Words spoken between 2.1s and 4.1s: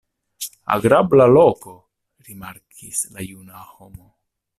rimarkis la juna homo.